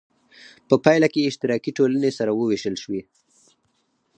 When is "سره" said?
2.17-2.31